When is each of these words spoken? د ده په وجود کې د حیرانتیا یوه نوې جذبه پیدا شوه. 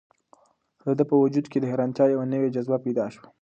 د 0.83 0.85
ده 0.97 1.03
په 1.09 1.15
وجود 1.23 1.45
کې 1.51 1.57
د 1.59 1.65
حیرانتیا 1.71 2.05
یوه 2.13 2.25
نوې 2.33 2.53
جذبه 2.55 2.77
پیدا 2.85 3.05
شوه. 3.13 3.27